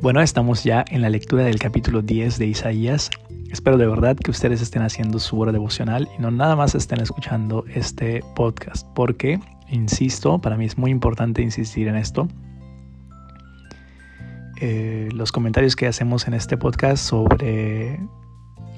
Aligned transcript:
Bueno, 0.00 0.20
estamos 0.20 0.62
ya 0.62 0.84
en 0.90 1.02
la 1.02 1.10
lectura 1.10 1.42
del 1.42 1.58
capítulo 1.58 2.02
10 2.02 2.38
de 2.38 2.46
Isaías. 2.46 3.10
Espero 3.50 3.76
de 3.78 3.88
verdad 3.88 4.16
que 4.16 4.30
ustedes 4.30 4.62
estén 4.62 4.82
haciendo 4.82 5.18
su 5.18 5.40
hora 5.40 5.50
devocional 5.50 6.08
y 6.16 6.22
no 6.22 6.30
nada 6.30 6.54
más 6.54 6.76
estén 6.76 7.00
escuchando 7.00 7.64
este 7.74 8.22
podcast, 8.36 8.86
porque, 8.94 9.40
insisto, 9.68 10.38
para 10.38 10.56
mí 10.56 10.66
es 10.66 10.78
muy 10.78 10.92
importante 10.92 11.42
insistir 11.42 11.88
en 11.88 11.96
esto. 11.96 12.28
Eh, 14.60 15.08
los 15.12 15.32
comentarios 15.32 15.74
que 15.74 15.88
hacemos 15.88 16.28
en 16.28 16.34
este 16.34 16.56
podcast 16.56 17.04
sobre 17.04 17.98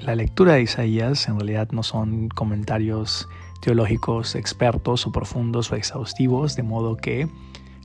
la 0.00 0.14
lectura 0.14 0.54
de 0.54 0.62
Isaías 0.62 1.28
en 1.28 1.38
realidad 1.38 1.68
no 1.72 1.82
son 1.82 2.30
comentarios 2.30 3.28
teológicos 3.60 4.34
expertos 4.34 5.06
o 5.06 5.12
profundos 5.12 5.70
o 5.70 5.76
exhaustivos, 5.76 6.56
de 6.56 6.62
modo 6.62 6.96
que 6.96 7.28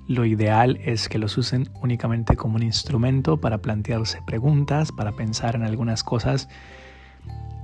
lo 0.07 0.25
ideal 0.25 0.79
es 0.83 1.09
que 1.09 1.17
los 1.17 1.37
usen 1.37 1.69
únicamente 1.81 2.35
como 2.35 2.55
un 2.55 2.63
instrumento 2.63 3.37
para 3.37 3.59
plantearse 3.59 4.21
preguntas, 4.25 4.91
para 4.91 5.11
pensar 5.11 5.55
en 5.55 5.63
algunas 5.63 6.03
cosas 6.03 6.47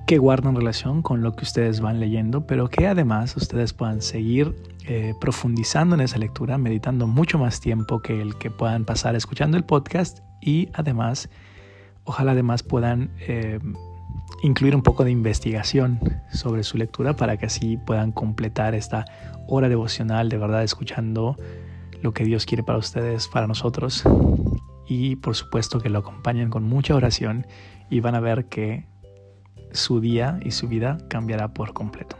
que 0.08 0.18
guardan 0.18 0.55
relación 0.55 1.02
con 1.02 1.22
lo 1.22 1.35
que 1.35 1.44
ustedes 1.44 1.80
van 1.80 1.99
leyendo, 1.99 2.46
pero 2.46 2.68
que 2.70 2.88
además 2.88 3.38
ustedes 3.38 3.72
puedan 3.73 4.02
seguir 4.02 4.55
eh, 4.85 5.13
profundizando 5.22 5.96
en 5.96 6.02
esa 6.02 6.18
lectura, 6.18 6.58
meditando 6.58 7.08
mucho 7.08 7.38
más 7.38 7.62
tiempo 7.62 8.02
que 8.02 8.22
el 8.22 8.35
que 8.35 8.52
puedan 8.52 8.84
pasar 8.84 9.16
escuchando 9.16 9.55
el 9.55 9.63
podcast 9.63 10.20
y 10.41 10.70
además, 10.73 11.30
ojalá 12.04 12.32
además 12.32 12.63
puedan 12.63 13.12
eh, 13.20 13.60
incluir 14.44 14.76
un 14.76 14.82
poco 14.82 15.04
de 15.04 15.12
investigación 15.12 15.99
sobre 16.34 16.63
su 16.63 16.77
lectura 16.77 17.16
para 17.16 17.38
que 17.38 17.46
así 17.46 17.77
puedan 17.77 18.12
completar 18.12 18.76
esta 18.76 19.05
hora 19.48 19.70
devocional 19.70 20.30
de 20.30 20.38
verdad 20.38 20.63
escuchando 20.63 21.38
lo 22.02 22.14
que 22.14 22.23
Dios 22.23 22.46
quiere 22.46 22.64
para 22.64 22.80
ustedes, 22.80 23.28
para 23.28 23.48
nosotros. 23.48 24.04
Y 24.88 25.16
por 25.18 25.35
supuesto 25.35 25.80
que 25.80 25.90
lo 25.90 25.99
acompañen 25.99 26.49
con 26.49 26.63
mucha 26.63 26.96
oración 26.96 27.48
y 27.90 27.99
van 27.99 28.16
a 28.16 28.20
ver 28.20 28.46
que 28.46 28.85
su 29.71 30.02
día 30.02 30.40
y 30.43 30.52
su 30.52 30.68
vida 30.68 30.98
cambiará 31.10 31.54
por 31.54 31.74
completo. 31.74 32.18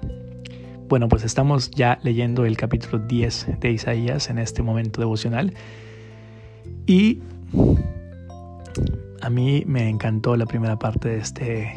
Bueno, 0.88 1.08
pues 1.08 1.24
estamos 1.24 1.72
ya 1.72 2.00
leyendo 2.04 2.46
el 2.46 2.58
capítulo 2.58 3.00
10 3.00 3.60
de 3.60 3.72
Isaías 3.72 4.30
en 4.30 4.38
este 4.38 4.62
momento 4.62 5.02
devocional. 5.02 5.54
Y 6.86 7.22
a 9.22 9.30
mí 9.30 9.64
me 9.68 9.88
encantó 9.90 10.36
la 10.36 10.46
primera 10.46 10.78
parte 10.78 11.10
de 11.10 11.18
este, 11.18 11.74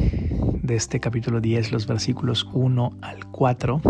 de 0.62 0.74
este 0.74 0.98
capítulo 0.98 1.40
10, 1.40 1.72
los 1.72 1.86
versículos 1.86 2.48
1 2.52 2.96
al 3.02 3.26
4 3.26 3.80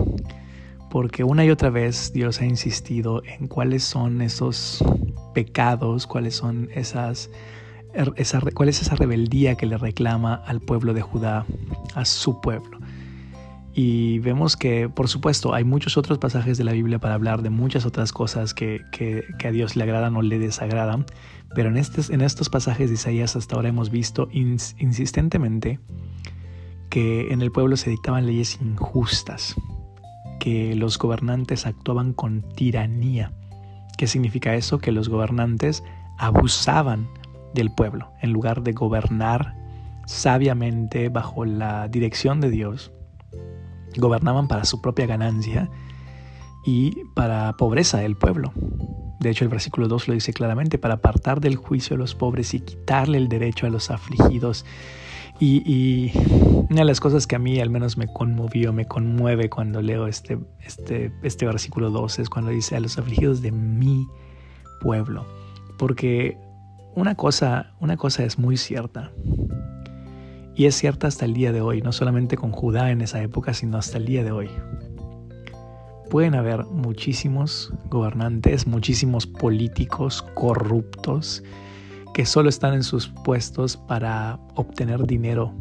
porque 0.95 1.25
una 1.25 1.45
y 1.45 1.50
otra 1.50 1.70
vez 1.70 2.12
Dios 2.12 2.41
ha 2.41 2.47
insistido 2.47 3.20
en 3.25 3.48
cuáles 3.48 3.83
son 3.83 4.23
esos 4.23 4.78
pecados, 5.34 6.06
cuáles 6.06 6.37
son 6.37 6.69
esas, 6.73 7.33
er, 7.95 8.14
cuál 8.55 8.69
es 8.69 8.81
esa 8.81 8.95
rebeldía 8.95 9.56
que 9.56 9.67
le 9.67 9.77
reclama 9.77 10.34
al 10.34 10.61
pueblo 10.61 10.95
de 10.95 11.03
Judá, 11.03 11.47
a 11.97 12.05
su 12.05 12.41
pueblo. 12.41 12.78
Y 13.75 14.20
vemos 14.20 14.56
que, 14.56 14.89
por 14.89 15.09
supuesto, 15.09 15.53
hay 15.53 15.65
muchos 15.65 15.97
otros 15.97 16.19
pasajes 16.19 16.59
de 16.59 16.62
la 16.62 16.70
Biblia 16.70 17.00
para 17.00 17.15
hablar 17.15 17.42
de 17.42 17.50
muchas 17.50 17.87
otras 17.87 18.12
cosas 18.12 18.55
que, 18.55 18.84
a 19.45 19.50
Dios 19.50 19.75
le 19.75 19.83
agradan 19.83 20.15
o 20.15 20.22
le 20.22 20.39
desagradan, 20.39 21.06
pero 21.56 21.70
en, 21.70 21.77
en 21.77 22.20
estos 22.20 22.48
pasajes 22.50 22.89
de 22.89 22.95
Isaías 22.95 23.34
hasta 23.34 23.56
ahora 23.56 23.69
hemos 23.69 23.91
visto 23.91 24.28
insistentemente 24.31 25.81
que 26.89 27.33
en 27.33 27.42
el 27.42 27.50
pueblo 27.50 27.77
se 27.77 27.91
dictaban 27.91 28.27
leyes 28.27 28.61
injustas, 28.61 29.56
que 30.45 30.75
los 30.75 30.98
gobernantes 30.98 31.64
actuaban 31.64 32.12
con 32.12 32.42
tiranía. 32.55 33.33
¿Qué 33.97 34.06
significa 34.06 34.55
eso? 34.55 34.77
Que 34.77 34.92
los 34.92 35.09
gobernantes 35.09 35.83
abusaban 36.19 37.09
del 37.55 37.70
pueblo 37.70 38.12
en 38.20 38.34
lugar 38.34 38.62
de 38.62 38.72
gobernar 38.72 39.56
sabiamente 40.06 41.09
bajo 41.09 41.47
la 41.47 41.88
dirección 41.88 42.43
de 42.43 42.50
Dios. 42.50 42.93
Gobernaban 43.97 44.47
para 44.47 44.66
su 44.66 44.82
propia 44.82 45.06
ganancia 45.06 45.71
y 46.66 47.05
para 47.15 47.56
pobreza 47.56 47.97
del 47.97 48.15
pueblo. 48.15 48.53
De 49.21 49.31
hecho, 49.31 49.44
el 49.44 49.50
versículo 49.50 49.88
2 49.88 50.09
lo 50.09 50.12
dice 50.12 50.34
claramente, 50.34 50.76
para 50.76 50.94
apartar 50.97 51.41
del 51.41 51.56
juicio 51.56 51.97
a 51.97 51.99
los 51.99 52.15
pobres 52.15 52.53
y 52.53 52.61
quitarle 52.61 53.16
el 53.16 53.31
derecho 53.31 53.66
a 53.66 53.71
los 53.71 53.91
afligidos 53.91 54.66
y, 55.41 56.12
una 56.71 56.81
de 56.81 56.84
las 56.84 57.00
cosas 57.00 57.27
que 57.27 57.37
a 57.37 57.39
mí 57.39 57.61
al 57.61 57.71
menos 57.71 57.97
me 57.99 58.06
conmovió, 58.06 58.72
me 58.72 58.87
conmueve 58.87 59.50
cuando 59.50 59.83
leo 59.83 60.06
este, 60.06 60.39
este, 60.62 61.12
este 61.22 61.47
versículo 61.47 61.91
2 61.91 62.21
es 62.21 62.31
cuando 62.31 62.50
dice 62.50 62.77
a 62.77 62.81
los 62.81 62.99
afligidos 62.99 63.43
de 63.43 63.53
mi 63.53 64.06
pueblo. 64.81 65.27
Porque 65.78 66.39
una 66.94 67.15
cosa, 67.17 67.75
una 67.81 67.97
cosa 67.97 68.25
es 68.25 68.39
muy 68.39 68.56
cierta. 68.56 69.12
Y 70.56 70.67
es 70.67 70.77
cierta 70.77 71.09
hasta 71.09 71.25
el 71.25 71.34
día 71.34 71.53
de 71.53 71.61
hoy, 71.61 71.83
no 71.83 71.91
solamente 71.91 72.37
con 72.37 72.53
Judá 72.53 72.93
en 72.93 73.00
esa 73.00 73.21
época, 73.21 73.55
sino 73.55 73.77
hasta 73.77 73.99
el 73.99 74.06
día 74.06 74.23
de 74.23 74.31
hoy. 74.31 74.49
Pueden 76.11 76.37
haber 76.37 76.65
muchísimos 76.67 77.73
gobernantes, 77.91 78.67
muchísimos 78.69 79.27
políticos 79.27 80.23
corruptos, 80.34 81.43
que 82.14 82.25
solo 82.25 82.48
están 82.48 82.75
en 82.75 82.84
sus 82.84 83.08
puestos 83.08 83.76
para 83.76 84.38
obtener 84.54 85.04
dinero, 85.04 85.52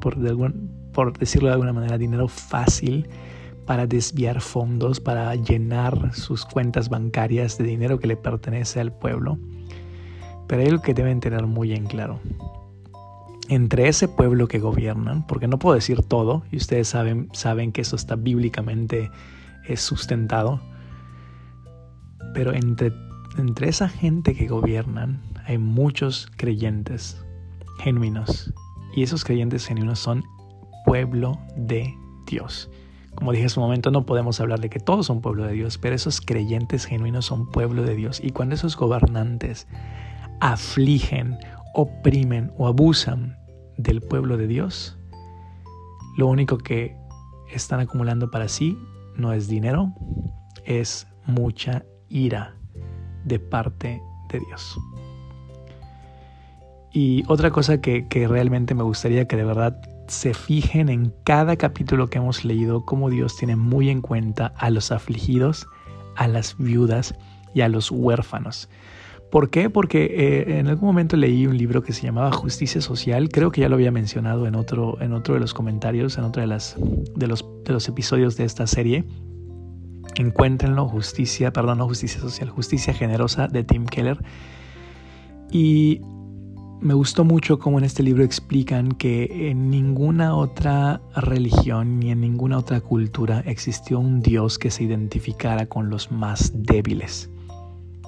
por, 0.00 1.18
decirlo 1.18 1.48
de 1.48 1.54
alguna 1.54 1.72
manera, 1.72 1.96
dinero 1.96 2.28
fácil 2.28 3.08
para 3.64 3.86
desviar 3.86 4.42
fondos, 4.42 5.00
para 5.00 5.34
llenar 5.34 6.14
sus 6.14 6.44
cuentas 6.44 6.90
bancarias 6.90 7.58
de 7.58 7.64
dinero 7.64 7.98
que 7.98 8.06
le 8.06 8.16
pertenece 8.16 8.80
al 8.80 8.92
pueblo. 8.92 9.38
Pero 10.46 10.62
hay 10.62 10.68
algo 10.68 10.82
que 10.82 10.94
deben 10.94 11.20
tener 11.20 11.46
muy 11.46 11.72
en 11.72 11.86
claro. 11.86 12.20
Entre 13.48 13.88
ese 13.88 14.08
pueblo 14.08 14.48
que 14.48 14.58
gobiernan, 14.58 15.26
porque 15.26 15.48
no 15.48 15.58
puedo 15.58 15.74
decir 15.74 16.02
todo, 16.02 16.42
y 16.52 16.58
ustedes 16.58 16.88
saben, 16.88 17.30
saben 17.32 17.72
que 17.72 17.80
eso 17.80 17.96
está 17.96 18.14
bíblicamente 18.14 19.10
eh, 19.66 19.76
sustentado, 19.76 20.60
pero 22.34 22.52
entre, 22.52 22.92
entre 23.38 23.68
esa 23.68 23.88
gente 23.88 24.34
que 24.34 24.46
gobiernan 24.46 25.22
hay 25.46 25.58
muchos 25.58 26.28
creyentes 26.36 27.22
genuinos 27.78 28.52
y 28.94 29.02
esos 29.02 29.24
creyentes 29.24 29.66
genuinos 29.66 29.98
son 29.98 30.24
pueblo 30.84 31.38
de 31.56 31.94
Dios. 32.26 32.70
Como 33.14 33.32
dije 33.32 33.46
hace 33.46 33.58
un 33.60 33.66
momento, 33.66 33.90
no 33.90 34.04
podemos 34.06 34.40
hablar 34.40 34.60
de 34.60 34.68
que 34.68 34.78
todos 34.78 35.06
son 35.06 35.20
pueblo 35.20 35.44
de 35.44 35.52
Dios, 35.52 35.78
pero 35.78 35.94
esos 35.94 36.20
creyentes 36.20 36.84
genuinos 36.84 37.26
son 37.26 37.50
pueblo 37.50 37.82
de 37.82 37.94
Dios. 37.94 38.20
Y 38.22 38.30
cuando 38.30 38.54
esos 38.54 38.76
gobernantes 38.76 39.66
afligen, 40.40 41.38
oprimen 41.74 42.52
o 42.58 42.66
abusan 42.66 43.36
del 43.78 44.00
pueblo 44.02 44.36
de 44.36 44.46
Dios, 44.46 44.98
lo 46.16 46.26
único 46.26 46.58
que 46.58 46.96
están 47.50 47.80
acumulando 47.80 48.30
para 48.30 48.48
sí 48.48 48.78
no 49.16 49.32
es 49.32 49.48
dinero, 49.48 49.92
es 50.64 51.06
mucha 51.26 51.84
ira 52.08 52.54
de 53.26 53.38
parte 53.38 54.00
de 54.30 54.40
Dios. 54.40 54.78
Y 56.92 57.24
otra 57.28 57.50
cosa 57.50 57.80
que, 57.80 58.06
realmente 58.26 58.74
me 58.74 58.82
gustaría 58.82 59.28
que 59.28 59.36
de 59.36 59.44
verdad 59.44 59.78
se 60.08 60.32
fijen 60.32 60.88
en 60.88 61.12
cada 61.24 61.56
capítulo 61.56 62.08
que 62.08 62.18
hemos 62.18 62.44
leído, 62.44 62.86
cómo 62.86 63.10
Dios 63.10 63.36
tiene 63.36 63.56
muy 63.56 63.90
en 63.90 64.00
cuenta 64.00 64.54
a 64.56 64.70
los 64.70 64.92
afligidos, 64.92 65.66
a 66.16 66.26
las 66.28 66.56
viudas 66.56 67.14
y 67.52 67.60
a 67.60 67.68
los 67.68 67.90
huérfanos. 67.90 68.70
¿Por 69.30 69.50
qué? 69.50 69.68
Porque 69.68 70.04
eh, 70.04 70.58
en 70.58 70.68
algún 70.68 70.86
momento 70.86 71.16
leí 71.16 71.46
un 71.46 71.58
libro 71.58 71.82
que 71.82 71.92
se 71.92 72.02
llamaba 72.02 72.30
Justicia 72.32 72.80
Social, 72.80 73.28
creo 73.28 73.50
que 73.50 73.60
ya 73.60 73.68
lo 73.68 73.74
había 73.74 73.90
mencionado 73.90 74.46
en 74.46 74.54
otro, 74.54 74.98
en 75.02 75.12
otro 75.12 75.34
de 75.34 75.40
los 75.40 75.52
comentarios, 75.52 76.16
en 76.16 76.24
otro 76.24 76.40
de, 76.40 76.46
las, 76.46 76.76
de, 77.16 77.26
los, 77.26 77.44
de 77.64 77.72
los 77.72 77.88
episodios 77.88 78.36
de 78.36 78.44
esta 78.44 78.66
serie. 78.66 79.04
Encuéntrenlo, 80.16 80.88
Justicia, 80.88 81.52
perdón, 81.52 81.78
no 81.78 81.86
Justicia 81.86 82.20
Social, 82.20 82.48
Justicia 82.50 82.94
Generosa 82.94 83.48
de 83.48 83.64
Tim 83.64 83.86
Keller. 83.86 84.18
Y 85.50 86.00
me 86.80 86.94
gustó 86.94 87.24
mucho 87.24 87.58
cómo 87.58 87.78
en 87.78 87.84
este 87.84 88.02
libro 88.02 88.22
explican 88.22 88.92
que 88.92 89.50
en 89.50 89.70
ninguna 89.70 90.34
otra 90.34 91.00
religión 91.14 91.98
ni 91.98 92.10
en 92.10 92.20
ninguna 92.20 92.58
otra 92.58 92.80
cultura 92.80 93.40
existió 93.46 93.98
un 93.98 94.20
Dios 94.20 94.58
que 94.58 94.70
se 94.70 94.84
identificara 94.84 95.66
con 95.66 95.90
los 95.90 96.12
más 96.12 96.52
débiles. 96.54 97.30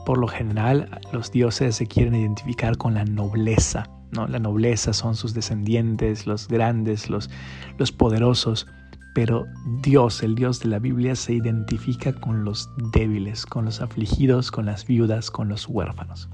Por 0.04 0.19
lo 0.19 0.28
general, 0.28 1.00
los 1.12 1.31
dioses 1.31 1.76
se 1.76 1.87
quieren 1.87 2.14
identificar 2.14 2.76
con 2.76 2.94
la 2.94 3.04
nobleza. 3.04 3.90
¿no? 4.12 4.26
La 4.26 4.38
nobleza 4.38 4.93
son 4.93 5.16
sus 5.16 5.34
descendientes, 5.34 6.26
los 6.26 6.49
grandes, 6.49 7.11
los, 7.11 7.31
los 7.78 7.93
poderosos. 7.93 8.66
Pero 9.14 9.46
Dios, 9.82 10.22
el 10.22 10.34
Dios 10.34 10.60
de 10.60 10.69
la 10.69 10.78
Biblia, 10.78 11.16
se 11.16 11.32
identifica 11.32 12.12
con 12.12 12.44
los 12.44 12.70
débiles, 12.93 13.46
con 13.46 13.64
los 13.64 13.81
afligidos, 13.81 14.50
con 14.50 14.66
las 14.66 14.87
viudas, 14.87 15.31
con 15.31 15.49
los 15.49 15.69
huérfanos. 15.69 16.28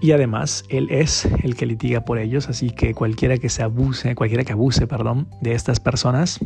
Y 0.00 0.12
además, 0.12 0.64
Él 0.68 0.88
es 0.90 1.26
el 1.42 1.56
que 1.56 1.66
litiga 1.66 2.02
por 2.02 2.18
ellos, 2.18 2.48
así 2.48 2.70
que 2.70 2.94
cualquiera 2.94 3.36
que 3.36 3.50
se 3.50 3.62
abuse, 3.62 4.14
cualquiera 4.14 4.44
que 4.44 4.52
abuse, 4.52 4.86
perdón, 4.86 5.28
de 5.42 5.52
estas 5.52 5.78
personas, 5.78 6.40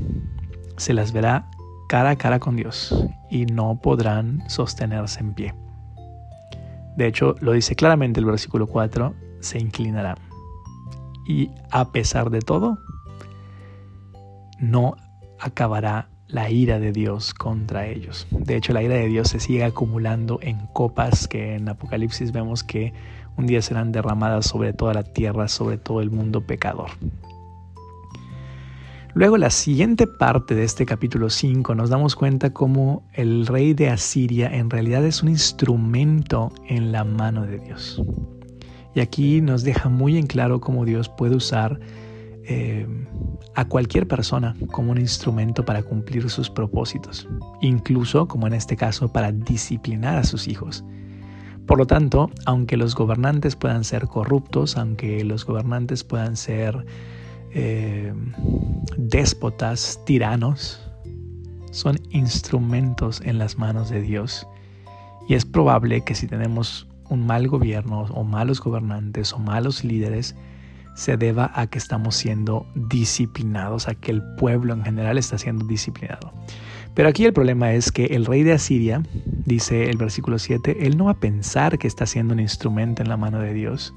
se 0.76 0.92
las 0.92 1.12
verá 1.12 1.48
cara 1.88 2.10
a 2.10 2.16
cara 2.16 2.40
con 2.40 2.56
Dios 2.56 3.06
y 3.30 3.46
no 3.46 3.78
podrán 3.80 4.42
sostenerse 4.48 5.20
en 5.20 5.34
pie. 5.34 5.54
De 6.96 7.06
hecho, 7.06 7.36
lo 7.40 7.52
dice 7.52 7.76
claramente 7.76 8.18
el 8.18 8.26
versículo 8.26 8.66
4, 8.66 9.14
se 9.40 9.58
inclinará. 9.58 10.16
Y 11.26 11.50
a 11.70 11.92
pesar 11.92 12.30
de 12.30 12.40
todo, 12.40 12.78
no 14.70 14.96
acabará 15.38 16.08
la 16.26 16.50
ira 16.50 16.80
de 16.80 16.92
Dios 16.92 17.34
contra 17.34 17.86
ellos. 17.86 18.26
De 18.30 18.56
hecho, 18.56 18.72
la 18.72 18.82
ira 18.82 18.94
de 18.94 19.06
Dios 19.08 19.28
se 19.28 19.40
sigue 19.40 19.64
acumulando 19.64 20.38
en 20.42 20.66
copas 20.72 21.28
que 21.28 21.54
en 21.54 21.68
Apocalipsis 21.68 22.32
vemos 22.32 22.64
que 22.64 22.92
un 23.36 23.46
día 23.46 23.62
serán 23.62 23.92
derramadas 23.92 24.46
sobre 24.46 24.72
toda 24.72 24.94
la 24.94 25.02
tierra, 25.02 25.48
sobre 25.48 25.78
todo 25.78 26.00
el 26.00 26.10
mundo 26.10 26.40
pecador. 26.40 26.90
Luego 29.16 29.38
la 29.38 29.50
siguiente 29.50 30.08
parte 30.08 30.56
de 30.56 30.64
este 30.64 30.86
capítulo 30.86 31.30
5 31.30 31.76
nos 31.76 31.88
damos 31.88 32.16
cuenta 32.16 32.52
cómo 32.52 33.04
el 33.12 33.46
rey 33.46 33.72
de 33.72 33.88
Asiria 33.88 34.48
en 34.52 34.70
realidad 34.70 35.04
es 35.04 35.22
un 35.22 35.28
instrumento 35.28 36.50
en 36.66 36.90
la 36.90 37.04
mano 37.04 37.46
de 37.46 37.60
Dios. 37.60 38.02
Y 38.92 38.98
aquí 39.00 39.40
nos 39.40 39.62
deja 39.62 39.88
muy 39.88 40.18
en 40.18 40.26
claro 40.26 40.60
cómo 40.60 40.84
Dios 40.84 41.08
puede 41.08 41.36
usar 41.36 41.78
eh, 42.46 42.86
a 43.54 43.64
cualquier 43.66 44.06
persona 44.06 44.54
como 44.72 44.92
un 44.92 44.98
instrumento 44.98 45.64
para 45.64 45.82
cumplir 45.82 46.28
sus 46.28 46.50
propósitos, 46.50 47.28
incluso, 47.60 48.26
como 48.26 48.46
en 48.46 48.54
este 48.54 48.76
caso, 48.76 49.12
para 49.12 49.32
disciplinar 49.32 50.18
a 50.18 50.24
sus 50.24 50.48
hijos. 50.48 50.84
Por 51.66 51.78
lo 51.78 51.86
tanto, 51.86 52.30
aunque 52.44 52.76
los 52.76 52.94
gobernantes 52.94 53.56
puedan 53.56 53.84
ser 53.84 54.06
corruptos, 54.06 54.76
aunque 54.76 55.24
los 55.24 55.46
gobernantes 55.46 56.04
puedan 56.04 56.36
ser 56.36 56.84
eh, 57.54 58.12
déspotas, 58.98 60.00
tiranos, 60.04 60.80
son 61.70 61.98
instrumentos 62.10 63.22
en 63.24 63.38
las 63.38 63.58
manos 63.58 63.88
de 63.88 64.02
Dios. 64.02 64.46
Y 65.28 65.34
es 65.34 65.44
probable 65.46 66.02
que 66.02 66.14
si 66.14 66.26
tenemos 66.26 66.86
un 67.08 67.26
mal 67.26 67.48
gobierno 67.48 68.02
o 68.02 68.24
malos 68.24 68.60
gobernantes 68.60 69.32
o 69.32 69.38
malos 69.38 69.84
líderes, 69.84 70.36
se 70.94 71.16
deba 71.16 71.50
a 71.54 71.66
que 71.66 71.78
estamos 71.78 72.16
siendo 72.16 72.66
disciplinados, 72.74 73.88
a 73.88 73.94
que 73.94 74.12
el 74.12 74.22
pueblo 74.36 74.74
en 74.74 74.84
general 74.84 75.18
está 75.18 75.38
siendo 75.38 75.66
disciplinado. 75.66 76.32
Pero 76.94 77.08
aquí 77.08 77.24
el 77.24 77.32
problema 77.32 77.72
es 77.72 77.90
que 77.90 78.06
el 78.06 78.24
rey 78.24 78.44
de 78.44 78.52
Asiria, 78.52 79.02
dice 79.44 79.90
el 79.90 79.96
versículo 79.96 80.38
7, 80.38 80.86
él 80.86 80.96
no 80.96 81.06
va 81.06 81.12
a 81.12 81.20
pensar 81.20 81.78
que 81.78 81.88
está 81.88 82.06
siendo 82.06 82.34
un 82.34 82.40
instrumento 82.40 83.02
en 83.02 83.08
la 83.08 83.16
mano 83.16 83.40
de 83.40 83.52
Dios, 83.52 83.92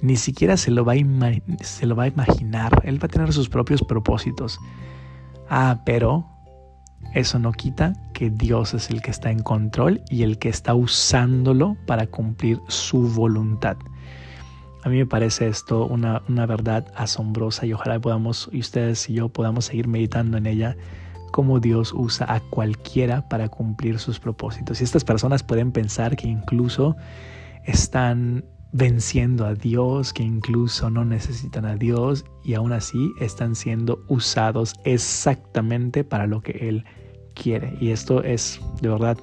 ni 0.00 0.16
siquiera 0.16 0.56
se 0.56 0.70
lo, 0.70 0.84
va 0.84 0.94
a 0.94 1.64
se 1.64 1.86
lo 1.86 1.94
va 1.94 2.04
a 2.04 2.08
imaginar. 2.08 2.82
Él 2.84 3.00
va 3.00 3.06
a 3.06 3.08
tener 3.08 3.32
sus 3.32 3.48
propios 3.48 3.82
propósitos. 3.82 4.58
Ah, 5.48 5.82
pero 5.84 6.26
eso 7.14 7.38
no 7.38 7.52
quita 7.52 7.92
que 8.14 8.30
Dios 8.30 8.72
es 8.74 8.90
el 8.90 9.02
que 9.02 9.10
está 9.10 9.30
en 9.30 9.40
control 9.40 10.02
y 10.08 10.22
el 10.22 10.38
que 10.38 10.48
está 10.48 10.74
usándolo 10.74 11.76
para 11.86 12.06
cumplir 12.06 12.60
su 12.68 13.08
voluntad. 13.08 13.76
A 14.84 14.88
mí 14.88 14.96
me 14.96 15.06
parece 15.06 15.46
esto 15.46 15.86
una, 15.86 16.22
una 16.28 16.44
verdad 16.46 16.86
asombrosa 16.96 17.66
y 17.66 17.72
ojalá 17.72 18.00
podamos, 18.00 18.48
y 18.52 18.60
ustedes 18.60 19.08
y 19.08 19.14
yo 19.14 19.28
podamos 19.28 19.66
seguir 19.66 19.86
meditando 19.86 20.36
en 20.38 20.46
ella, 20.46 20.76
cómo 21.30 21.60
Dios 21.60 21.92
usa 21.92 22.32
a 22.32 22.40
cualquiera 22.40 23.28
para 23.28 23.48
cumplir 23.48 23.98
sus 23.98 24.18
propósitos. 24.18 24.80
Y 24.80 24.84
estas 24.84 25.04
personas 25.04 25.42
pueden 25.42 25.72
pensar 25.72 26.16
que 26.16 26.28
incluso 26.28 26.96
están 27.64 28.44
venciendo 28.72 29.46
a 29.46 29.54
Dios, 29.54 30.12
que 30.12 30.22
incluso 30.22 30.90
no 30.90 31.04
necesitan 31.04 31.64
a 31.64 31.76
Dios 31.76 32.24
y 32.44 32.54
aún 32.54 32.72
así 32.72 33.12
están 33.20 33.54
siendo 33.54 34.02
usados 34.08 34.74
exactamente 34.84 36.04
para 36.04 36.26
lo 36.26 36.40
que 36.40 36.68
Él 36.68 36.84
quiere. 37.34 37.76
Y 37.80 37.90
esto 37.90 38.22
es 38.22 38.60
de 38.80 38.88
verdad, 38.88 39.18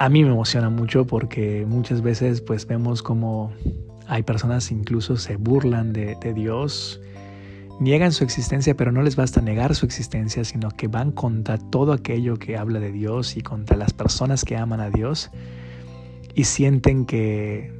a 0.00 0.08
mí 0.08 0.24
me 0.24 0.30
emociona 0.30 0.70
mucho 0.70 1.06
porque 1.06 1.66
muchas 1.68 2.00
veces 2.00 2.40
pues 2.40 2.66
vemos 2.66 3.02
como 3.02 3.52
hay 4.08 4.22
personas 4.22 4.70
incluso 4.72 5.18
se 5.18 5.36
burlan 5.36 5.92
de, 5.92 6.16
Dios, 6.34 7.02
niegan 7.80 8.10
su 8.10 8.24
existencia, 8.24 8.74
pero 8.74 8.92
no 8.92 9.02
les 9.02 9.14
basta 9.14 9.42
negar 9.42 9.74
su 9.74 9.84
existencia, 9.84 10.42
sino 10.42 10.70
que 10.70 10.88
van 10.88 11.12
contra 11.12 11.58
todo 11.58 11.92
aquello 11.92 12.38
que 12.38 12.56
habla 12.56 12.80
de 12.80 12.92
Dios 12.92 13.36
y 13.36 13.42
contra 13.42 13.76
las 13.76 13.92
personas 13.92 14.42
que 14.42 14.56
aman 14.56 14.80
a 14.80 14.88
Dios 14.88 15.30
y 16.34 16.44
sienten 16.44 17.04
que 17.04 17.70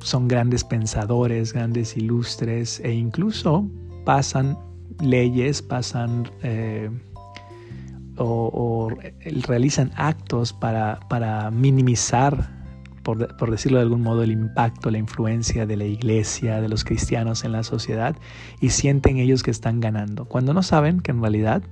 son 0.00 0.26
grandes 0.26 0.64
pensadores, 0.64 1.52
grandes 1.52 1.96
ilustres 1.96 2.80
e 2.80 2.92
incluso 2.92 3.70
pasan 4.04 4.58
leyes, 5.00 5.62
pasan 5.62 6.28
eh, 6.42 6.90
o, 8.16 8.90
realizan 9.46 9.92
actos 9.96 10.52
para, 10.52 11.00
para 11.08 11.50
minimizar, 11.50 12.50
por, 13.02 13.36
por, 13.36 13.50
decirlo 13.50 13.78
de 13.78 13.82
algún 13.82 14.02
modo, 14.02 14.22
el 14.22 14.32
impacto, 14.32 14.90
la 14.90 14.98
influencia 14.98 15.66
de 15.66 15.76
la 15.76 15.84
iglesia, 15.84 16.60
de 16.60 16.68
los 16.68 16.84
cristianos 16.84 17.44
en 17.44 17.52
la 17.52 17.62
sociedad 17.62 18.16
y 18.60 18.70
sienten 18.70 19.18
ellos 19.18 19.42
que 19.42 19.50
están 19.50 19.80
ganando, 19.80 20.24
cuando 20.24 20.54
no 20.54 20.62
saben 20.62 21.00
que 21.00 21.12
en 21.12 21.20
realidad 21.20 21.62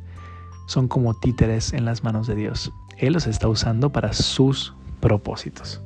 son 0.66 0.88
como 0.88 1.14
títeres 1.14 1.72
en 1.72 1.84
las 1.84 2.04
manos 2.04 2.26
de 2.26 2.34
Dios. 2.34 2.72
Él 2.98 3.12
los 3.12 3.26
está 3.26 3.48
usando 3.48 3.90
para 3.90 4.12
sus 4.12 4.74
propósitos. 5.00 5.82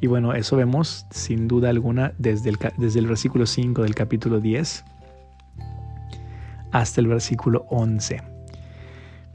Y 0.00 0.06
bueno, 0.06 0.32
eso 0.32 0.56
vemos 0.56 1.04
sin 1.10 1.46
duda 1.46 1.68
alguna 1.68 2.14
desde 2.16 2.50
el, 2.50 2.58
desde 2.78 3.00
el 3.00 3.06
versículo 3.06 3.44
5 3.44 3.82
del 3.82 3.94
capítulo 3.94 4.40
10 4.40 4.84
hasta 6.72 7.00
el 7.00 7.08
versículo 7.08 7.66
11. 7.68 8.22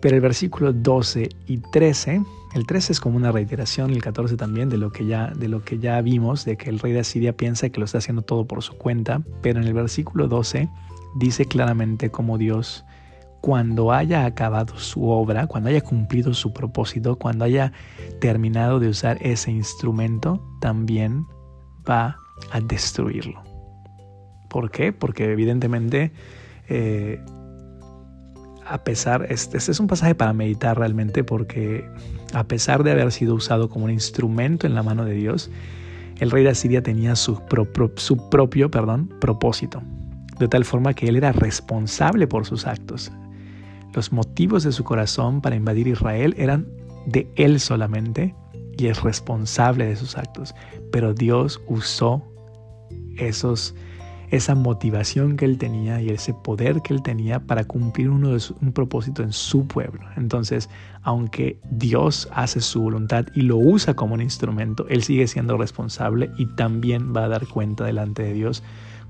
Pero 0.05 0.17
el 0.17 0.21
versículo 0.21 0.71
12 0.71 1.29
y 1.47 1.57
13, 1.57 2.21
el 2.53 2.67
13 2.67 2.93
es 2.93 2.99
como 2.99 3.17
una 3.17 3.31
reiteración, 3.31 3.89
el 3.89 4.03
14 4.03 4.37
también, 4.37 4.69
de 4.69 4.77
lo 4.77 4.91
que 4.91 5.07
ya, 5.07 5.31
de 5.35 5.47
lo 5.47 5.63
que 5.63 5.79
ya 5.79 5.99
vimos, 6.01 6.45
de 6.45 6.57
que 6.57 6.69
el 6.69 6.77
rey 6.77 6.93
de 6.93 6.99
Asiria 6.99 7.35
piensa 7.35 7.69
que 7.69 7.79
lo 7.79 7.85
está 7.85 7.97
haciendo 7.97 8.21
todo 8.21 8.45
por 8.45 8.61
su 8.61 8.77
cuenta, 8.77 9.23
pero 9.41 9.59
en 9.59 9.65
el 9.65 9.73
versículo 9.73 10.27
12 10.27 10.69
dice 11.15 11.45
claramente 11.45 12.11
cómo 12.11 12.37
Dios 12.37 12.85
cuando 13.41 13.91
haya 13.91 14.25
acabado 14.25 14.77
su 14.77 15.09
obra, 15.09 15.47
cuando 15.47 15.71
haya 15.71 15.81
cumplido 15.81 16.35
su 16.35 16.53
propósito, 16.53 17.15
cuando 17.15 17.43
haya 17.43 17.73
terminado 18.21 18.79
de 18.79 18.89
usar 18.89 19.17
ese 19.21 19.49
instrumento, 19.49 20.39
también 20.61 21.25
va 21.89 22.15
a 22.51 22.61
destruirlo. 22.61 23.41
¿Por 24.51 24.69
qué? 24.69 24.93
Porque 24.93 25.31
evidentemente, 25.31 26.11
eh, 26.69 27.19
a 28.65 28.83
pesar, 28.83 29.27
este, 29.29 29.57
este, 29.57 29.71
es 29.71 29.79
un 29.79 29.87
pasaje 29.87 30.15
para 30.15 30.33
meditar 30.33 30.77
realmente, 30.77 31.23
porque 31.23 31.87
a 32.33 32.43
pesar 32.45 32.83
de 32.83 32.91
haber 32.91 33.11
sido 33.11 33.35
usado 33.35 33.69
como 33.69 33.85
un 33.85 33.91
instrumento 33.91 34.67
en 34.67 34.75
la 34.75 34.83
mano 34.83 35.05
de 35.05 35.13
Dios, 35.13 35.51
el 36.19 36.31
rey 36.31 36.43
de 36.43 36.49
Asiria 36.49 36.81
tenía 36.81 37.15
su, 37.15 37.41
su 37.95 38.29
propio 38.29 38.71
perdón, 38.71 39.09
propósito, 39.19 39.81
de 40.39 40.47
tal 40.47 40.65
forma 40.65 40.93
que 40.93 41.07
él 41.07 41.17
era 41.17 41.31
responsable 41.31 42.27
por 42.27 42.45
sus 42.45 42.65
actos. 42.65 43.11
Los 43.93 44.11
motivos 44.11 44.63
de 44.63 44.71
su 44.71 44.83
corazón 44.83 45.41
para 45.41 45.55
invadir 45.55 45.87
Israel 45.87 46.33
eran 46.37 46.67
de 47.05 47.27
él 47.35 47.59
solamente 47.59 48.35
y 48.77 48.87
es 48.87 49.01
responsable 49.01 49.85
de 49.85 49.95
sus 49.95 50.17
actos. 50.17 50.53
Pero 50.91 51.13
Dios 51.13 51.61
usó 51.67 52.23
esos, 53.17 53.75
esa 54.31 54.55
motivación 54.55 55.37
que 55.37 55.45
él 55.45 55.57
tenía 55.57 56.01
y 56.01 56.09
ese 56.09 56.33
poder 56.33 56.81
que 56.81 56.93
él 56.93 57.01
tenía 57.01 57.39
para 57.39 57.63
cumplir 57.63 58.09
uno 58.09 58.29
de 58.29 58.41
un 58.61 58.71
propósito 58.71 59.23
en 59.23 59.31
su 59.31 59.67
pueblo. 59.67 60.01
Entonces, 60.17 60.69
aunque 61.03 61.59
Dios 61.69 62.27
hace 62.33 62.61
su 62.61 62.81
voluntad 62.81 63.25
y 63.35 63.41
lo 63.41 63.57
usa 63.57 63.93
como 63.93 64.15
un 64.15 64.21
instrumento, 64.21 64.87
él 64.89 65.03
sigue 65.03 65.27
siendo 65.27 65.57
responsable 65.57 66.31
y 66.37 66.47
también 66.55 67.15
va 67.15 67.25
a 67.25 67.29
dar 67.29 67.47
cuenta 67.47 67.83
delante 67.83 68.23
de 68.23 68.33
Dios 68.33 68.63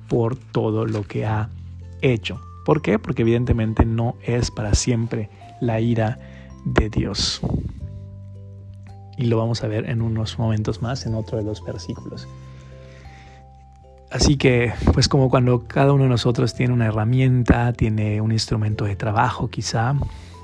por 0.08 0.36
todo 0.36 0.86
lo 0.86 1.04
que 1.04 1.26
ha 1.26 1.50
hecho. 2.02 2.42
¿Por 2.66 2.82
qué? 2.82 3.00
Porque 3.00 3.22
evidentemente 3.22 3.86
no 3.86 4.16
es 4.24 4.52
para 4.52 4.74
siempre 4.74 5.30
la 5.62 5.80
ira 5.80 6.20
de 6.66 6.90
Dios. 6.90 7.42
Y 9.18 9.26
lo 9.26 9.38
vamos 9.38 9.64
a 9.64 9.68
ver 9.68 9.90
en 9.90 10.02
unos 10.02 10.38
momentos 10.38 10.82
más 10.82 11.06
en 11.06 11.16
otro 11.16 11.38
de 11.38 11.44
los 11.44 11.64
versículos. 11.64 12.28
Así 14.16 14.38
que, 14.38 14.72
pues 14.94 15.10
como 15.10 15.30
cuando 15.30 15.68
cada 15.68 15.92
uno 15.92 16.04
de 16.04 16.10
nosotros 16.10 16.54
tiene 16.54 16.74
una 16.74 16.86
herramienta, 16.86 17.74
tiene 17.74 18.22
un 18.22 18.32
instrumento 18.32 18.86
de 18.86 18.96
trabajo 18.96 19.50
quizá, 19.50 19.94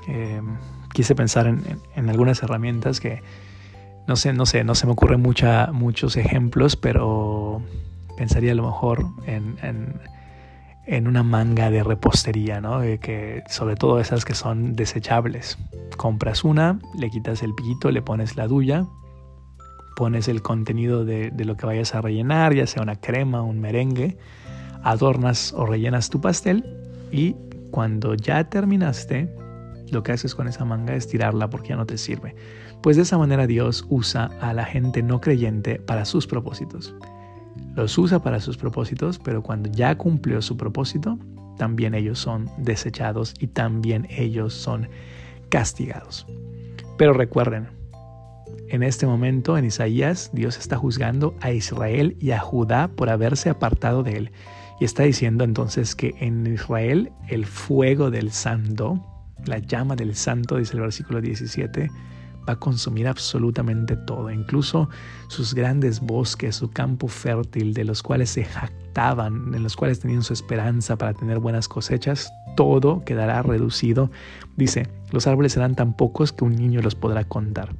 em, 0.06 0.56
quise 0.92 1.14
pensar 1.14 1.46
en, 1.46 2.08
algunas 2.10 2.42
herramientas 2.42 3.00
que, 3.00 3.22
no 4.06 4.16
sé, 4.16 4.34
no 4.34 4.44
sé, 4.44 4.62
no 4.62 4.74
se 4.74 4.84
me 4.84 4.92
ocurren 4.92 5.22
muchos 5.22 6.16
ejemplos, 6.16 6.76
pero 6.76 7.62
pensaría 8.18 8.52
a 8.52 8.54
lo 8.54 8.64
mejor 8.64 9.06
en 9.26 9.56
en 10.86 11.06
una 11.06 11.22
manga 11.22 11.70
de 11.70 11.82
repostería, 11.82 12.60
¿no? 12.60 12.80
que, 12.80 13.42
sobre 13.48 13.76
todo 13.76 14.00
esas 14.00 14.24
que 14.24 14.34
son 14.34 14.74
desechables. 14.74 15.58
Compras 15.96 16.44
una, 16.44 16.78
le 16.98 17.10
quitas 17.10 17.42
el 17.42 17.54
pillito, 17.54 17.90
le 17.90 18.02
pones 18.02 18.36
la 18.36 18.48
duya, 18.48 18.86
pones 20.02 20.26
el 20.26 20.42
contenido 20.42 21.04
de, 21.04 21.30
de, 21.30 21.44
lo 21.44 21.56
que 21.56 21.64
vayas 21.64 21.94
a 21.94 22.00
rellenar, 22.00 22.56
ya 22.56 22.66
sea 22.66 22.82
una 22.82 22.96
crema, 22.96 23.40
un 23.42 23.60
merengue, 23.60 24.16
adornas 24.82 25.54
o 25.56 25.64
rellenas 25.64 26.10
tu 26.10 26.20
pastel 26.20 26.64
y 27.12 27.36
cuando 27.70 28.14
ya 28.14 28.42
terminaste, 28.42 29.32
lo 29.92 30.02
que 30.02 30.10
haces 30.10 30.34
con 30.34 30.48
esa 30.48 30.64
manga 30.64 30.96
es 30.96 31.06
tirarla 31.06 31.48
porque 31.48 31.68
ya 31.68 31.76
no 31.76 31.86
te 31.86 31.98
sirve. 31.98 32.34
Pues 32.82 32.96
de 32.96 33.02
esa 33.02 33.16
manera 33.16 33.46
Dios 33.46 33.86
usa 33.90 34.32
a 34.40 34.52
la 34.52 34.64
gente 34.64 35.04
no 35.04 35.20
creyente 35.20 35.76
para 35.76 36.04
sus 36.04 36.26
propósitos. 36.26 36.96
Los 37.76 37.96
usa 37.96 38.20
para 38.24 38.40
sus 38.40 38.56
propósitos, 38.56 39.20
pero 39.20 39.40
cuando 39.40 39.70
ya 39.70 39.96
cumplió 39.96 40.42
su 40.42 40.56
propósito, 40.56 41.16
también 41.58 41.94
ellos 41.94 42.18
son 42.18 42.50
desechados 42.58 43.34
y 43.38 43.46
también 43.46 44.08
ellos 44.10 44.52
son 44.52 44.88
castigados. 45.48 46.26
Pero 46.98 47.12
recuerden, 47.12 47.68
en 48.68 48.82
este 48.82 49.06
momento 49.06 49.58
en 49.58 49.64
Isaías 49.64 50.30
Dios 50.32 50.58
está 50.58 50.76
juzgando 50.76 51.34
a 51.40 51.52
Israel 51.52 52.16
y 52.20 52.30
a 52.30 52.40
Judá 52.40 52.88
por 52.88 53.10
haberse 53.10 53.50
apartado 53.50 54.02
de 54.02 54.16
él. 54.16 54.32
Y 54.80 54.84
está 54.84 55.04
diciendo 55.04 55.44
entonces 55.44 55.94
que 55.94 56.14
en 56.18 56.46
Israel 56.46 57.12
el 57.28 57.46
fuego 57.46 58.10
del 58.10 58.32
santo, 58.32 59.04
la 59.44 59.58
llama 59.58 59.94
del 59.94 60.14
santo, 60.14 60.56
dice 60.56 60.74
el 60.74 60.80
versículo 60.80 61.20
17, 61.20 61.90
va 62.48 62.54
a 62.54 62.58
consumir 62.58 63.06
absolutamente 63.06 63.96
todo, 63.96 64.30
incluso 64.30 64.88
sus 65.28 65.54
grandes 65.54 66.00
bosques, 66.00 66.56
su 66.56 66.70
campo 66.70 67.08
fértil, 67.08 67.74
de 67.74 67.84
los 67.84 68.02
cuales 68.02 68.30
se 68.30 68.44
jactaban, 68.44 69.54
en 69.54 69.62
los 69.62 69.76
cuales 69.76 70.00
tenían 70.00 70.22
su 70.22 70.32
esperanza 70.32 70.96
para 70.96 71.14
tener 71.14 71.38
buenas 71.38 71.68
cosechas, 71.68 72.32
todo 72.56 73.04
quedará 73.04 73.42
reducido. 73.42 74.10
Dice, 74.56 74.88
los 75.10 75.26
árboles 75.26 75.52
serán 75.52 75.76
tan 75.76 75.94
pocos 75.94 76.32
que 76.32 76.44
un 76.44 76.56
niño 76.56 76.82
los 76.82 76.94
podrá 76.94 77.24
contar. 77.24 77.74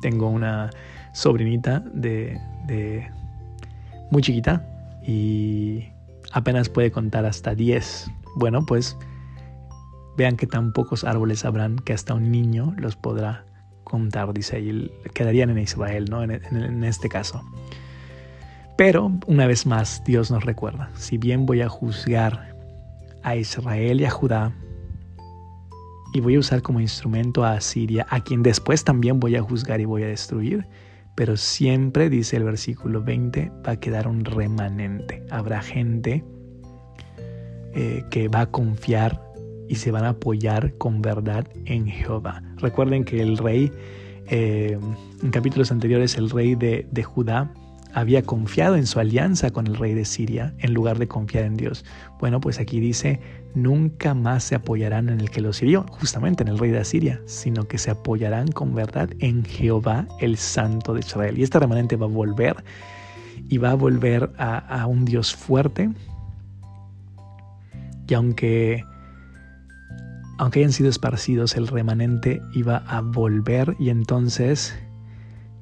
Tengo 0.00 0.28
una 0.28 0.70
sobrinita 1.12 1.80
de, 1.92 2.38
muy 4.10 4.22
chiquita 4.22 4.66
y 5.06 5.88
apenas 6.32 6.68
puede 6.68 6.90
contar 6.90 7.24
hasta 7.24 7.54
10. 7.54 8.10
Bueno, 8.36 8.64
pues 8.66 8.96
vean 10.16 10.36
que 10.36 10.46
tan 10.46 10.72
pocos 10.72 11.04
árboles 11.04 11.44
habrán 11.44 11.76
que 11.76 11.92
hasta 11.92 12.14
un 12.14 12.30
niño 12.30 12.74
los 12.76 12.96
podrá 12.96 13.44
contar, 13.84 14.32
dice 14.32 14.60
y 14.60 14.90
quedarían 15.14 15.50
en 15.50 15.58
Israel, 15.58 16.06
¿no? 16.08 16.22
En, 16.22 16.84
este 16.84 17.08
caso. 17.08 17.42
Pero, 18.76 19.12
una 19.26 19.46
vez 19.46 19.66
más, 19.66 20.02
Dios 20.04 20.30
nos 20.30 20.44
recuerda, 20.44 20.90
si 20.94 21.18
bien 21.18 21.44
voy 21.44 21.60
a 21.60 21.68
juzgar 21.68 22.54
a 23.22 23.36
Israel 23.36 24.00
y 24.00 24.04
a 24.04 24.10
Judá, 24.10 24.52
y 26.12 26.20
voy 26.20 26.36
a 26.36 26.38
usar 26.38 26.62
como 26.62 26.80
instrumento 26.80 27.44
a 27.44 27.52
Asiria, 27.52 28.06
a 28.10 28.20
quien 28.20 28.42
después 28.42 28.84
también 28.84 29.20
voy 29.20 29.36
a 29.36 29.42
juzgar 29.42 29.80
y 29.80 29.84
voy 29.84 30.02
a 30.02 30.08
destruir, 30.08 30.66
pero 31.14 31.36
siempre, 31.36 32.08
dice 32.08 32.36
el 32.36 32.44
versículo 32.44 33.02
20, 33.02 33.52
va 33.66 33.72
a 33.72 33.76
quedar 33.76 34.08
un 34.08 34.24
remanente. 34.24 35.22
Habrá 35.30 35.62
gente 35.62 36.24
eh, 37.74 38.04
que 38.10 38.28
va 38.28 38.42
a 38.42 38.46
confiar 38.46 39.20
y 39.68 39.76
se 39.76 39.90
van 39.90 40.04
a 40.04 40.10
apoyar 40.10 40.74
con 40.78 41.02
verdad 41.02 41.46
en 41.66 41.86
Jehová. 41.86 42.42
Recuerden 42.56 43.04
que 43.04 43.20
el 43.20 43.36
rey, 43.38 43.70
eh, 44.26 44.78
en 45.22 45.30
capítulos 45.30 45.70
anteriores, 45.70 46.16
el 46.16 46.30
rey 46.30 46.54
de, 46.54 46.86
de 46.90 47.02
Judá 47.02 47.52
había 47.94 48.22
confiado 48.22 48.76
en 48.76 48.86
su 48.86 49.00
alianza 49.00 49.50
con 49.50 49.66
el 49.66 49.76
rey 49.76 49.94
de 49.94 50.04
Siria 50.04 50.54
en 50.58 50.74
lugar 50.74 50.98
de 50.98 51.08
confiar 51.08 51.44
en 51.44 51.56
Dios. 51.56 51.84
Bueno, 52.18 52.40
pues 52.40 52.58
aquí 52.58 52.80
dice, 52.80 53.20
nunca 53.54 54.14
más 54.14 54.44
se 54.44 54.54
apoyarán 54.54 55.08
en 55.08 55.20
el 55.20 55.30
que 55.30 55.40
los 55.40 55.62
hirió, 55.62 55.84
justamente 55.90 56.42
en 56.42 56.48
el 56.48 56.58
rey 56.58 56.70
de 56.70 56.78
Asiria, 56.78 57.20
sino 57.26 57.64
que 57.64 57.78
se 57.78 57.90
apoyarán 57.90 58.48
con 58.48 58.74
verdad 58.74 59.10
en 59.18 59.44
Jehová, 59.44 60.06
el 60.20 60.36
Santo 60.36 60.94
de 60.94 61.00
Israel. 61.00 61.38
Y 61.38 61.42
este 61.42 61.58
remanente 61.58 61.96
va 61.96 62.06
a 62.06 62.10
volver 62.10 62.64
y 63.48 63.58
va 63.58 63.72
a 63.72 63.74
volver 63.74 64.30
a, 64.38 64.58
a 64.58 64.86
un 64.86 65.04
Dios 65.04 65.34
fuerte. 65.34 65.90
Y 68.06 68.14
aunque, 68.14 68.84
aunque 70.38 70.60
hayan 70.60 70.72
sido 70.72 70.88
esparcidos, 70.88 71.56
el 71.56 71.68
remanente 71.68 72.40
iba 72.54 72.78
a 72.78 73.00
volver 73.00 73.76
y 73.78 73.90
entonces 73.90 74.76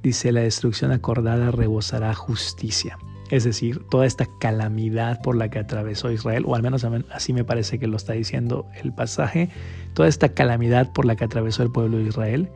dice, 0.09 0.33
la 0.33 0.41
destrucción 0.41 0.91
acordada 0.91 1.51
rebosará 1.51 2.15
justicia. 2.15 2.99
Es 3.31 3.45
decir, 3.45 3.85
toda 3.91 4.07
esta 4.07 4.27
calamidad 4.41 5.21
por 5.21 5.37
la 5.37 5.51
que 5.51 5.59
atravesó 5.59 6.11
Israel, 6.11 6.45
o 6.47 6.55
al 6.55 6.63
menos 6.63 6.87
así 7.13 7.35
me 7.35 7.45
parece 7.45 7.79
que 7.79 7.87
lo 7.87 7.97
está 7.99 8.15
diciendo 8.15 8.67
el 8.83 8.93
pasaje, 8.93 9.51
toda 9.93 10.09
esta 10.09 10.31
calamidad 10.31 10.93
por 10.93 11.05
la 11.05 11.15
que 11.15 11.25
atravesó 11.25 11.63
el 11.63 11.71
pueblo 11.71 11.99
de 11.99 12.05
Israel, 12.05 12.49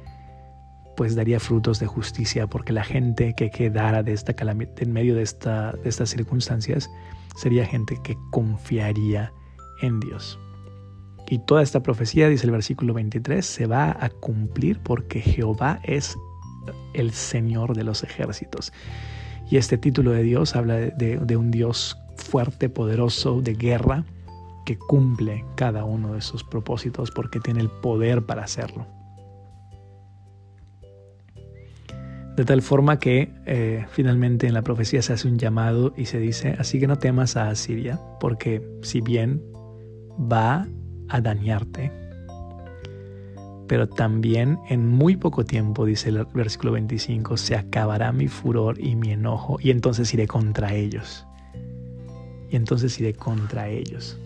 pues 0.97 1.15
daría 1.15 1.41
frutos 1.41 1.79
de 1.79 1.87
justicia, 1.87 2.47
porque 2.47 2.73
la 2.73 2.85
gente 2.85 3.35
que 3.37 3.51
quedara 3.51 4.03
de 4.03 4.13
esta 4.13 4.35
en 4.79 4.93
medio 4.93 5.15
de, 5.15 5.23
esta, 5.23 5.73
de 5.73 5.89
estas 5.89 6.09
circunstancias 6.09 6.91
sería 7.37 7.67
gente 7.67 7.99
que 8.03 8.17
confiaría 8.31 9.31
en 9.83 10.01
Dios. 10.01 10.39
Y 11.29 11.39
toda 11.39 11.63
esta 11.63 11.83
profecía, 11.83 12.29
dice 12.29 12.47
el 12.47 12.53
versículo 12.53 12.95
23, 12.95 13.45
se 13.45 13.67
va 13.67 13.97
a 14.01 14.09
cumplir 14.09 14.81
porque 14.81 15.21
Jehová 15.21 15.81
es 15.85 16.17
el 16.95 17.13
Señor 17.13 17.77
de 17.77 17.85
los 17.85 18.03
ejércitos. 18.03 18.73
Y 19.51 19.57
este 19.57 19.79
título 19.79 20.13
de 20.13 20.23
Dios 20.23 20.57
habla 20.57 20.77
de, 20.77 21.37
un 21.37 21.51
Dios 21.51 21.99
fuerte, 22.17 22.69
poderoso, 22.69 23.43
de 23.43 23.55
guerra, 23.55 24.05
que 24.65 24.79
cumple 24.79 25.45
cada 25.57 25.85
uno 25.85 26.15
de 26.15 26.21
sus 26.21 26.45
propósitos 26.45 27.11
porque 27.11 27.41
tiene 27.41 27.61
el 27.61 27.69
poder 27.69 28.25
para 28.25 28.45
hacerlo. 28.45 28.87
De 32.37 32.47
tal 32.47 32.63
forma 32.63 32.99
que 32.99 33.31
eh, 33.45 33.85
finalmente 33.91 34.47
en 34.47 34.55
la 34.55 34.63
profecía 34.63 35.03
se 35.03 35.13
hace 35.13 35.29
un 35.29 35.39
llamado 35.39 35.93
y 35.99 36.07
se 36.07 36.19
dice, 36.19 36.57
así 36.59 36.81
que 36.81 36.87
no 36.87 36.97
temas 36.97 37.37
a 37.37 37.51
Asiria, 37.51 38.01
porque 38.21 38.67
si 38.81 39.03
bien 39.03 39.43
va 40.19 40.67
a 41.11 41.21
dañarte, 41.21 41.93
pero 43.67 43.89
también 43.89 44.59
en 44.69 44.89
muy 44.89 45.17
poco 45.17 45.45
tiempo, 45.45 45.85
dice 45.85 46.11
el 46.11 46.25
versículo 46.35 46.73
25, 46.73 47.37
se 47.37 47.57
acabará 47.57 48.13
mi 48.13 48.29
furor 48.29 48.79
y 48.81 48.97
mi 48.97 49.13
enojo, 49.13 49.59
y 49.61 49.71
entonces 49.71 50.13
iré 50.15 50.27
contra 50.27 50.75
ellos. 50.75 51.27
Y 52.51 52.57
entonces 52.57 52.99
iré 53.01 53.15
contra 53.15 53.69
ellos. 53.69 54.19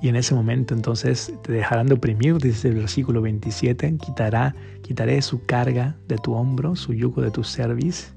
Y 0.00 0.08
en 0.08 0.16
ese 0.16 0.34
momento 0.34 0.74
entonces 0.74 1.32
te 1.42 1.52
dejarán 1.52 1.86
de 1.88 1.94
oprimir, 1.94 2.38
dice 2.38 2.68
el 2.68 2.74
versículo 2.74 3.20
27, 3.20 3.96
quitará, 3.96 4.54
quitaré 4.82 5.20
su 5.22 5.44
carga 5.44 5.96
de 6.06 6.18
tu 6.18 6.34
hombro, 6.34 6.76
su 6.76 6.92
yugo 6.92 7.20
de 7.20 7.32
tu 7.32 7.42
cerviz, 7.42 8.14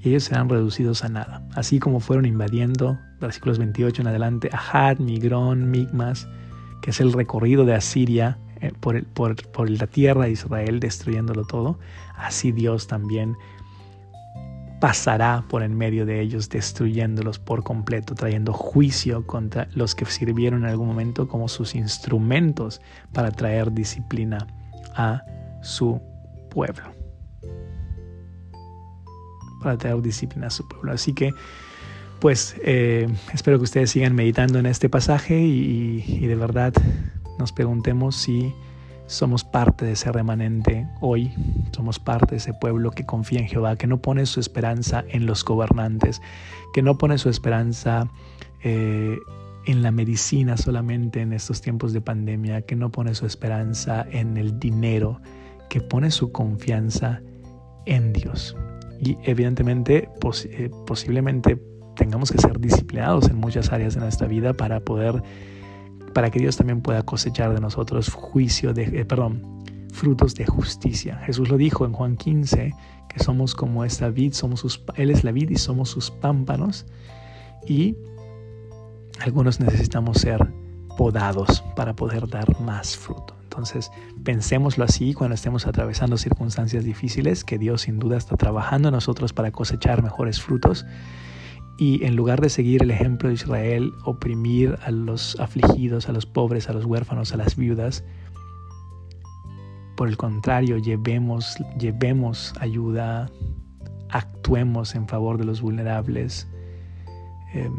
y 0.00 0.10
ellos 0.10 0.24
serán 0.24 0.48
reducidos 0.48 1.04
a 1.04 1.08
nada. 1.08 1.42
Así 1.54 1.80
como 1.80 2.00
fueron 2.00 2.26
invadiendo, 2.26 2.98
versículos 3.20 3.58
28 3.58 4.02
en 4.02 4.08
adelante, 4.08 4.50
Ahad, 4.52 4.98
Migrón, 4.98 5.70
Migmas, 5.70 6.28
es 6.86 7.00
el 7.00 7.12
recorrido 7.12 7.64
de 7.64 7.74
Asiria 7.74 8.38
eh, 8.60 8.72
por, 8.80 9.70
la 9.70 9.86
tierra 9.86 10.24
de 10.24 10.30
Israel, 10.30 10.80
destruyéndolo 10.80 11.44
todo, 11.44 11.78
así 12.16 12.52
Dios 12.52 12.86
también 12.86 13.36
pasará 14.80 15.44
por 15.48 15.62
en 15.62 15.76
medio 15.76 16.06
de 16.06 16.20
ellos, 16.20 16.48
destruyéndolos 16.48 17.38
por 17.38 17.62
completo, 17.62 18.14
trayendo 18.14 18.52
juicio 18.52 19.26
contra 19.26 19.68
los 19.74 19.94
que 19.94 20.04
sirvieron 20.04 20.60
en 20.60 20.70
algún 20.70 20.86
momento 20.86 21.28
como 21.28 21.48
sus 21.48 21.74
instrumentos 21.74 22.80
para 23.12 23.30
traer 23.30 23.72
disciplina 23.72 24.46
a 24.94 25.22
su 25.62 26.00
pueblo. 26.50 26.92
Para 29.62 29.78
traer 29.78 30.00
disciplina 30.02 30.48
a 30.48 30.50
su 30.50 30.66
pueblo. 30.68 30.92
Así 30.92 31.14
que 31.14 31.32
pues 32.20 32.56
eh, 32.62 33.08
espero 33.32 33.58
que 33.58 33.64
ustedes 33.64 33.90
sigan 33.90 34.14
meditando 34.14 34.58
en 34.58 34.66
este 34.66 34.88
pasaje 34.88 35.38
y, 35.40 36.26
de 36.26 36.34
verdad 36.34 36.72
nos 37.38 37.52
preguntemos 37.52 38.16
si 38.16 38.54
somos 39.06 39.44
parte 39.44 39.84
de 39.84 39.92
ese 39.92 40.10
remanente 40.10 40.88
hoy, 41.00 41.32
somos 41.72 41.98
parte 41.98 42.32
de 42.32 42.36
ese 42.38 42.54
pueblo 42.54 42.90
que 42.90 43.04
confía 43.04 43.40
en 43.40 43.46
Jehová, 43.46 43.76
que 43.76 43.86
no 43.86 44.00
pone 44.00 44.26
su 44.26 44.40
esperanza 44.40 45.04
en 45.08 45.26
los 45.26 45.44
gobernantes, 45.44 46.20
que 46.72 46.82
no 46.82 46.98
pone 46.98 47.18
su 47.18 47.28
esperanza 47.28 48.08
eh, 48.64 49.16
en 49.66 49.82
la 49.82 49.90
medicina 49.90 50.56
solamente 50.56 51.20
en 51.20 51.32
estos 51.32 51.60
tiempos 51.60 51.92
de 51.92 52.00
pandemia, 52.00 52.62
que 52.62 52.74
no 52.74 52.90
pone 52.90 53.14
su 53.14 53.26
esperanza 53.26 54.06
en 54.10 54.36
el 54.36 54.58
dinero, 54.58 55.20
que 55.68 55.80
pone 55.80 56.10
su 56.10 56.32
confianza 56.32 57.20
en 57.84 58.12
Dios. 58.12 58.56
Y 59.00 59.18
evidentemente, 59.24 60.08
eh, 60.50 60.70
posiblemente 60.86 61.58
tengamos 61.96 62.30
que 62.30 62.38
ser 62.38 62.60
disciplinados 62.60 63.28
en 63.28 63.36
muchas 63.36 63.72
áreas 63.72 63.94
de 63.94 64.00
nuestra 64.00 64.28
vida 64.28 64.52
para 64.52 64.80
poder, 64.80 65.22
para 66.12 66.30
que 66.30 66.38
Dios 66.38 66.56
también 66.56 66.80
pueda 66.80 67.02
cosechar 67.02 67.52
de 67.54 67.60
nosotros 67.60 68.10
juicio 68.10 68.72
de, 68.72 68.84
eh, 69.00 69.04
perdón, 69.04 69.42
frutos 69.92 70.34
de 70.34 70.46
justicia. 70.46 71.18
Jesús 71.24 71.48
lo 71.48 71.56
dijo 71.56 71.84
en 71.84 71.92
Juan 71.92 72.16
15, 72.16 72.74
que 73.08 73.24
somos 73.24 73.54
como 73.54 73.84
esta 73.84 74.10
vid, 74.10 74.32
somos 74.32 74.60
sus, 74.60 74.82
Él 74.94 75.10
es 75.10 75.24
la 75.24 75.32
vid 75.32 75.50
y 75.50 75.56
somos 75.56 75.88
sus 75.90 76.10
pámpanos. 76.10 76.86
Y 77.66 77.96
algunos 79.20 79.58
necesitamos 79.58 80.18
ser 80.18 80.46
podados 80.96 81.64
para 81.74 81.94
poder 81.94 82.28
dar 82.28 82.60
más 82.60 82.96
fruto. 82.96 83.34
Entonces, 83.44 83.90
pensémoslo 84.22 84.84
así 84.84 85.14
cuando 85.14 85.34
estemos 85.34 85.66
atravesando 85.66 86.18
circunstancias 86.18 86.84
difíciles, 86.84 87.42
que 87.42 87.58
Dios 87.58 87.82
sin 87.82 87.98
duda 87.98 88.18
está 88.18 88.36
trabajando 88.36 88.88
en 88.88 88.94
nosotros 88.94 89.32
para 89.32 89.50
cosechar 89.50 90.02
mejores 90.02 90.42
frutos 90.42 90.84
Y 91.78 92.04
en 92.04 92.16
lugar 92.16 92.40
de 92.40 92.48
seguir 92.48 92.82
el 92.82 92.90
ejemplo 92.90 93.28
de 93.28 93.34
Israel, 93.34 93.92
oprimir 94.04 94.78
a 94.84 94.90
los 94.90 95.38
afligidos, 95.38 96.08
a 96.08 96.12
los 96.12 96.24
pobres, 96.24 96.68
a 96.68 96.72
los 96.72 96.86
huérfanos, 96.86 97.32
a 97.32 97.36
las 97.36 97.56
viudas, 97.56 98.02
por 99.96 100.08
el 100.08 100.16
contrario, 100.18 100.76
llevemos, 100.76 101.56
llevemos 101.78 102.52
ayuda, 102.60 103.30
actuemos 104.10 104.94
en 104.94 105.08
favor 105.08 105.38
de 105.38 105.44
los 105.44 105.62
vulnerables. 105.62 106.46
Em, 107.54 107.72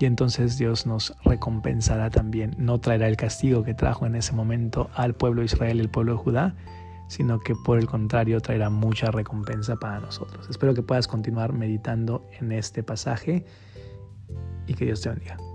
y 0.00 0.06
entonces 0.06 0.58
Dios 0.58 0.84
nos 0.84 1.14
recompensará 1.24 2.10
también. 2.10 2.56
No 2.58 2.80
traerá 2.80 3.06
el 3.06 3.16
castigo 3.16 3.62
que 3.62 3.74
trajo 3.74 4.06
en 4.06 4.16
ese 4.16 4.32
momento 4.32 4.90
al 4.94 5.14
pueblo 5.14 5.42
de 5.42 5.46
Israel 5.46 5.78
el 5.78 5.88
pueblo 5.88 6.14
de 6.14 6.18
Judá, 6.18 6.56
sino 7.12 7.40
que 7.40 7.54
por 7.54 7.78
el 7.78 7.86
contrario 7.86 8.40
traerá 8.40 8.70
mucha 8.70 9.10
recompensa 9.10 9.76
para 9.76 10.00
nosotros. 10.00 10.48
Espero 10.48 10.72
que 10.72 10.82
puedas 10.82 11.06
continuar 11.06 11.52
meditando 11.52 12.24
en 12.40 12.52
este 12.52 12.82
pasaje 12.82 13.44
y 14.66 14.72
que 14.72 14.86
Dios 14.86 15.02
te 15.02 15.10
bendiga. 15.10 15.51